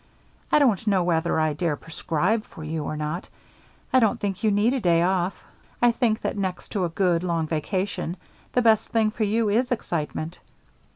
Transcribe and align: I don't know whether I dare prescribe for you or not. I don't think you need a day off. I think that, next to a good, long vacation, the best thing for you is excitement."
I 0.51 0.57
don't 0.57 0.87
know 0.87 1.03
whether 1.03 1.39
I 1.39 1.53
dare 1.53 1.75
prescribe 1.75 2.43
for 2.43 2.63
you 2.63 2.83
or 2.85 2.97
not. 2.97 3.29
I 3.93 3.99
don't 3.99 4.19
think 4.19 4.43
you 4.43 4.49
need 4.49 4.73
a 4.73 4.79
day 4.79 5.03
off. 5.03 5.39
I 5.79 5.91
think 5.91 6.21
that, 6.21 6.35
next 6.35 6.69
to 6.69 6.85
a 6.85 6.89
good, 6.89 7.21
long 7.23 7.45
vacation, 7.45 8.17
the 8.53 8.63
best 8.63 8.89
thing 8.89 9.11
for 9.11 9.25
you 9.25 9.47
is 9.49 9.71
excitement." 9.71 10.39